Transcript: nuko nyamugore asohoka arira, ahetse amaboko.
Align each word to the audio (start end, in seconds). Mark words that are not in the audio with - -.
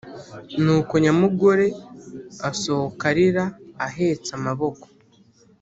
nuko 0.63 0.93
nyamugore 1.03 1.67
asohoka 2.49 3.03
arira, 3.11 3.45
ahetse 3.87 4.29
amaboko. 4.37 4.85